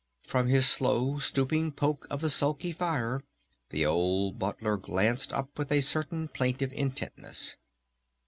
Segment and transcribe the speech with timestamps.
[0.23, 3.21] From his slow, stooping poke of the sulky fire
[3.69, 7.55] the old Butler glanced up with a certain plaintive intentness.